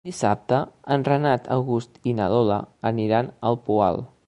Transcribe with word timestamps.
Dissabte 0.09 0.59
en 0.95 1.03
Renat 1.07 1.49
August 1.57 2.01
i 2.11 2.15
na 2.21 2.29
Lola 2.35 2.59
aniran 2.93 3.33
al 3.51 3.63
Poal. 3.69 4.05